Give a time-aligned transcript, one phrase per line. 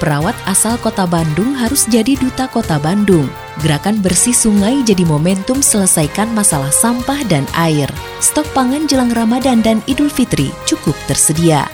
[0.00, 3.28] Perawat asal kota Bandung harus jadi duta kota Bandung.
[3.60, 7.84] Gerakan bersih sungai jadi momentum selesaikan masalah sampah dan air.
[8.24, 11.68] Stok pangan jelang Ramadan dan Idul Fitri cukup tersedia.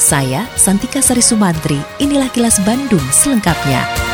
[0.00, 4.05] Saya, Santika Sari Sumantri, inilah kilas Bandung selengkapnya.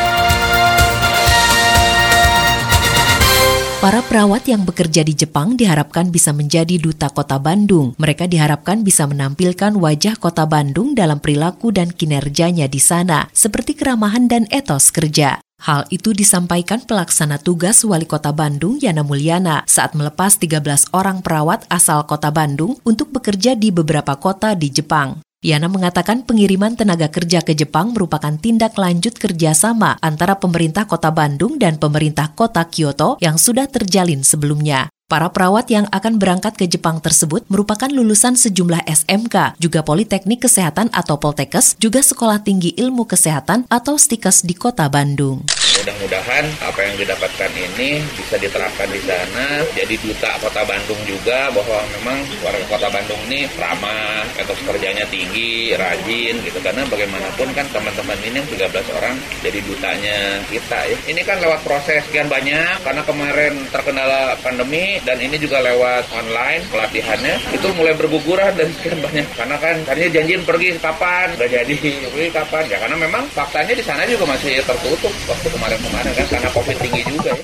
[3.83, 7.99] Para perawat yang bekerja di Jepang diharapkan bisa menjadi duta kota Bandung.
[7.99, 14.30] Mereka diharapkan bisa menampilkan wajah kota Bandung dalam perilaku dan kinerjanya di sana, seperti keramahan
[14.30, 15.43] dan etos kerja.
[15.66, 20.63] Hal itu disampaikan pelaksana tugas Wali Kota Bandung Yana Mulyana saat melepas 13
[20.95, 25.19] orang perawat asal Kota Bandung untuk bekerja di beberapa kota di Jepang.
[25.43, 31.59] Yana mengatakan pengiriman tenaga kerja ke Jepang merupakan tindak lanjut kerjasama antara pemerintah kota Bandung
[31.59, 34.87] dan pemerintah kota Kyoto yang sudah terjalin sebelumnya.
[35.10, 40.95] Para perawat yang akan berangkat ke Jepang tersebut merupakan lulusan sejumlah SMK, juga Politeknik Kesehatan
[40.95, 45.43] atau Poltekkes, juga Sekolah Tinggi Ilmu Kesehatan atau STIKES di Kota Bandung.
[45.83, 49.66] Mudah-mudahan apa yang didapatkan ini bisa diterapkan di sana.
[49.75, 55.74] Jadi duta Kota Bandung juga bahwa memang warga Kota Bandung ini ramah, etos kerjanya tinggi,
[55.74, 56.63] rajin gitu.
[56.63, 60.16] Karena bagaimanapun kan teman-teman ini yang 13 orang jadi dutanya
[60.47, 60.97] kita ya.
[61.11, 66.62] Ini kan lewat proses sekian banyak karena kemarin terkendala pandemi dan ini juga lewat online
[66.71, 71.75] pelatihannya itu mulai berguguran dari sekian banyak karena kan tadinya janjiin pergi kapan gak jadi
[72.06, 77.37] pergi kapan ya karena memang faktanya di sana juga masih tertutup waktu kan ya.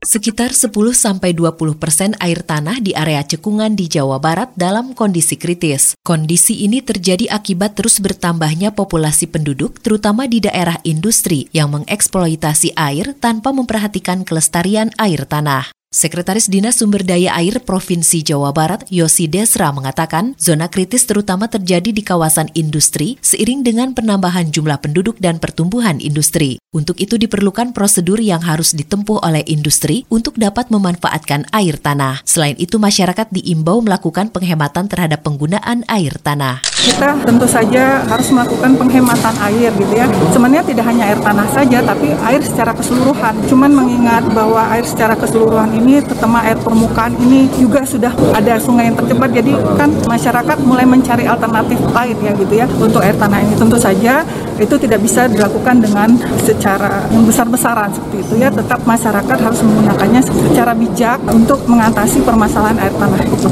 [0.00, 1.20] Sekitar 10-20
[1.76, 5.92] persen air tanah di area cekungan di Jawa Barat dalam kondisi kritis.
[6.00, 13.12] Kondisi ini terjadi akibat terus bertambahnya populasi penduduk, terutama di daerah industri yang mengeksploitasi air
[13.20, 15.68] tanpa memperhatikan kelestarian air tanah.
[15.90, 21.90] Sekretaris Dinas Sumber Daya Air Provinsi Jawa Barat, Yosi Desra, mengatakan zona kritis terutama terjadi
[21.90, 26.62] di kawasan industri seiring dengan penambahan jumlah penduduk dan pertumbuhan industri.
[26.70, 32.22] Untuk itu diperlukan prosedur yang harus ditempuh oleh industri untuk dapat memanfaatkan air tanah.
[32.22, 36.62] Selain itu, masyarakat diimbau melakukan penghematan terhadap penggunaan air tanah.
[36.80, 40.06] Kita tentu saja harus melakukan penghematan air gitu ya.
[40.30, 43.34] Sebenarnya tidak hanya air tanah saja, tapi air secara keseluruhan.
[43.50, 48.92] Cuman mengingat bahwa air secara keseluruhan ini terutama air permukaan ini juga sudah ada sungai
[48.92, 53.40] yang tercemar jadi kan masyarakat mulai mencari alternatif lain ya gitu ya untuk air tanah
[53.40, 54.22] ini tentu saja
[54.60, 56.14] itu tidak bisa dilakukan dengan
[56.44, 62.78] secara yang besar-besaran seperti itu ya tetap masyarakat harus menggunakannya secara bijak untuk mengatasi permasalahan
[62.78, 63.48] air tanah itu.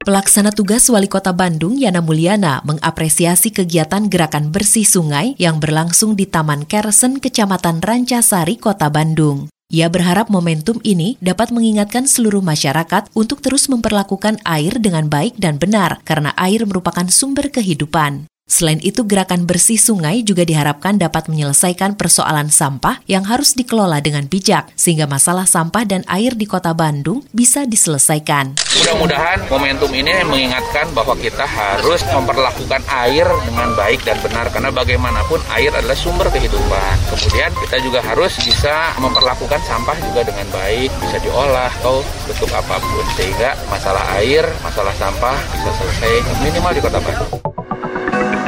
[0.00, 6.24] Pelaksana tugas Wali Kota Bandung Yana Mulyana mengapresiasi kegiatan gerakan bersih sungai yang berlangsung di
[6.24, 9.52] Taman Kersen, Kecamatan Rancasari, Kota Bandung.
[9.70, 15.62] Ia berharap momentum ini dapat mengingatkan seluruh masyarakat untuk terus memperlakukan air dengan baik dan
[15.62, 18.29] benar, karena air merupakan sumber kehidupan.
[18.50, 24.26] Selain itu, gerakan bersih sungai juga diharapkan dapat menyelesaikan persoalan sampah yang harus dikelola dengan
[24.26, 28.58] bijak, sehingga masalah sampah dan air di kota Bandung bisa diselesaikan.
[28.58, 35.38] Mudah-mudahan momentum ini mengingatkan bahwa kita harus memperlakukan air dengan baik dan benar, karena bagaimanapun
[35.54, 36.94] air adalah sumber kehidupan.
[37.06, 42.82] Kemudian kita juga harus bisa memperlakukan sampah juga dengan baik, bisa diolah atau bentuk apa
[42.82, 46.12] pun, sehingga masalah air, masalah sampah bisa selesai
[46.42, 47.49] minimal di kota Bandung.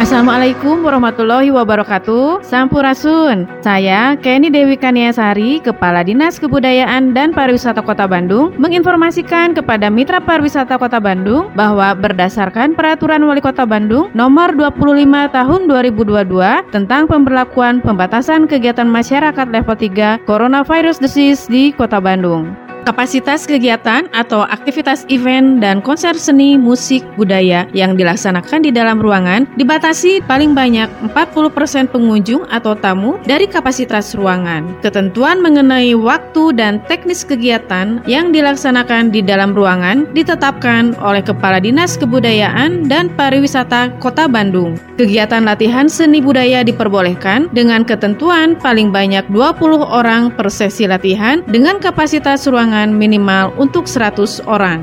[0.02, 2.42] Assalamualaikum warahmatullahi wabarakatuh.
[2.42, 3.46] Sampurasun.
[3.62, 10.74] Saya Kenny Dewi Kaniasari Kepala Dinas Kebudayaan dan Pariwisata Kota Bandung Menginformasikan kepada Mitra Pariwisata
[10.74, 14.82] Kota Bandung Bahwa berdasarkan Peraturan Wali Kota Bandung Nomor 25
[15.30, 23.46] Tahun 2022 Tentang pemberlakuan pembatasan kegiatan masyarakat level 3 Coronavirus Disease di Kota Bandung Kapasitas
[23.46, 30.18] kegiatan atau aktivitas event dan konser seni, musik, budaya yang dilaksanakan di dalam ruangan dibatasi
[30.26, 34.66] paling banyak 40% pengunjung atau tamu dari kapasitas ruangan.
[34.82, 41.94] Ketentuan mengenai waktu dan teknis kegiatan yang dilaksanakan di dalam ruangan ditetapkan oleh Kepala Dinas
[41.94, 44.74] Kebudayaan dan Pariwisata Kota Bandung.
[44.98, 51.78] Kegiatan latihan seni budaya diperbolehkan dengan ketentuan paling banyak 20 orang per sesi latihan dengan
[51.78, 54.80] kapasitas ruangan minimal untuk 100 orang.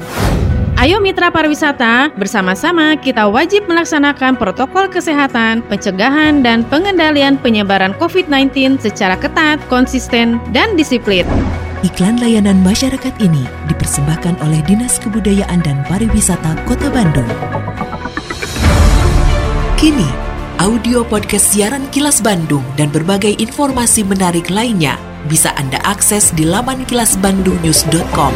[0.80, 9.20] Ayo mitra pariwisata, bersama-sama kita wajib melaksanakan protokol kesehatan, pencegahan dan pengendalian penyebaran COVID-19 secara
[9.20, 11.28] ketat, konsisten, dan disiplin.
[11.84, 17.28] Iklan layanan masyarakat ini dipersembahkan oleh Dinas Kebudayaan dan Pariwisata Kota Bandung.
[19.76, 20.08] Kini,
[20.64, 26.86] audio podcast siaran Kilas Bandung dan berbagai informasi menarik lainnya bisa Anda akses di laman
[26.86, 28.34] kilasbandungnews.com.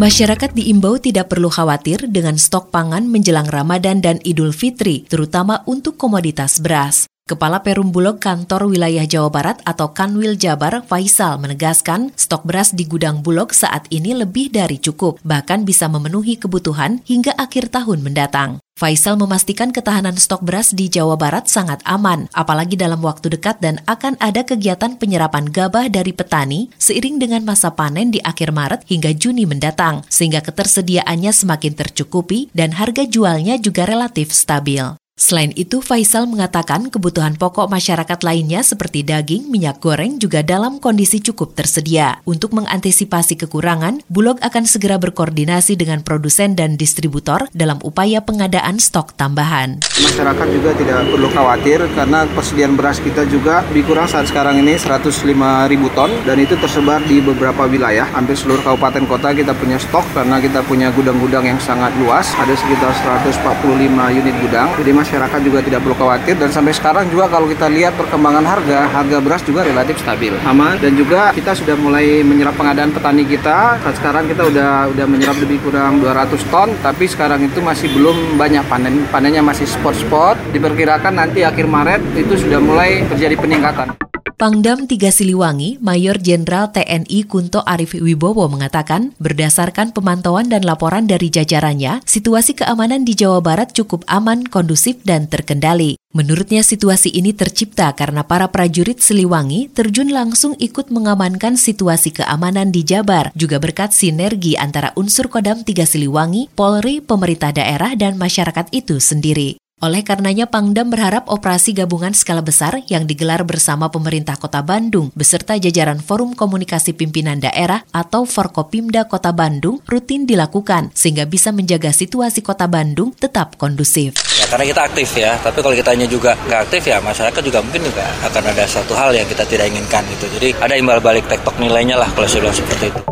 [0.00, 6.00] Masyarakat diimbau tidak perlu khawatir dengan stok pangan menjelang Ramadan dan Idul Fitri, terutama untuk
[6.00, 7.11] komoditas beras.
[7.22, 12.82] Kepala Perum Bulog Kantor Wilayah Jawa Barat atau Kanwil Jabar Faisal menegaskan stok beras di
[12.82, 18.58] gudang Bulog saat ini lebih dari cukup, bahkan bisa memenuhi kebutuhan hingga akhir tahun mendatang.
[18.74, 23.78] Faisal memastikan ketahanan stok beras di Jawa Barat sangat aman, apalagi dalam waktu dekat dan
[23.86, 29.14] akan ada kegiatan penyerapan gabah dari petani seiring dengan masa panen di akhir Maret hingga
[29.14, 35.01] Juni mendatang, sehingga ketersediaannya semakin tercukupi dan harga jualnya juga relatif stabil.
[35.12, 41.20] Selain itu, Faisal mengatakan kebutuhan pokok masyarakat lainnya seperti daging, minyak goreng juga dalam kondisi
[41.20, 42.24] cukup tersedia.
[42.24, 49.12] Untuk mengantisipasi kekurangan, Bulog akan segera berkoordinasi dengan produsen dan distributor dalam upaya pengadaan stok
[49.12, 49.84] tambahan.
[49.84, 54.80] Masyarakat juga tidak perlu khawatir karena persediaan beras kita juga lebih kurang saat sekarang ini
[54.80, 55.28] 105
[55.68, 58.08] ribu ton dan itu tersebar di beberapa wilayah.
[58.16, 62.32] Hampir seluruh kabupaten kota kita punya stok karena kita punya gudang-gudang yang sangat luas.
[62.40, 62.96] Ada sekitar
[63.28, 64.72] 145 unit gudang.
[64.80, 68.88] Jadi masyarakat juga tidak perlu khawatir dan sampai sekarang juga kalau kita lihat perkembangan harga,
[68.88, 73.76] harga beras juga relatif stabil, aman dan juga kita sudah mulai menyerap pengadaan petani kita.
[73.92, 78.64] Sekarang kita udah udah menyerap lebih kurang 200 ton, tapi sekarang itu masih belum banyak
[78.72, 80.40] panen, panennya masih spot-spot.
[80.48, 84.11] Diperkirakan nanti akhir Maret itu sudah mulai terjadi peningkatan.
[84.42, 91.30] Pangdam Tiga Siliwangi, Mayor Jenderal TNI Kunto Arif Wibowo mengatakan, berdasarkan pemantauan dan laporan dari
[91.30, 95.94] jajarannya, situasi keamanan di Jawa Barat cukup aman, kondusif, dan terkendali.
[96.10, 102.82] Menurutnya situasi ini tercipta karena para prajurit Siliwangi terjun langsung ikut mengamankan situasi keamanan di
[102.82, 108.98] Jabar, juga berkat sinergi antara unsur Kodam Tiga Siliwangi, Polri, pemerintah daerah, dan masyarakat itu
[108.98, 109.61] sendiri.
[109.82, 115.58] Oleh karenanya Pangdam berharap operasi gabungan skala besar yang digelar bersama pemerintah Kota Bandung beserta
[115.58, 122.46] jajaran Forum Komunikasi Pimpinan Daerah atau Forkopimda Kota Bandung rutin dilakukan sehingga bisa menjaga situasi
[122.46, 124.22] Kota Bandung tetap kondusif.
[124.38, 127.58] Ya, karena kita aktif ya, tapi kalau kita hanya juga nggak aktif ya masyarakat juga
[127.66, 130.30] mungkin juga akan ada satu hal yang kita tidak inginkan gitu.
[130.38, 133.02] Jadi ada imbal balik tektok nilainya lah kalau saya bilang seperti itu.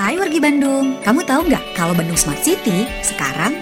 [0.00, 3.52] Hai wargi Bandung, kamu tahu nggak kalau Bandung Smart City sekarang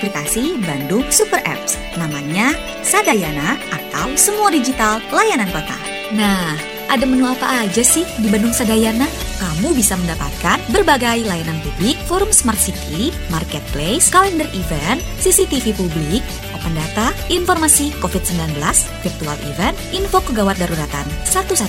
[0.00, 5.76] aplikasi Bandung Super Apps namanya Sadayana atau Semua Digital Layanan Kota.
[6.16, 6.56] Nah,
[6.88, 9.04] ada menu apa aja sih di Bandung Sadayana?
[9.36, 16.24] Kamu bisa mendapatkan berbagai layanan publik, forum Smart City, marketplace, kalender event, CCTV publik,
[16.56, 18.56] open data, informasi COVID-19,
[19.04, 21.60] virtual event, info kegawat daruratan 112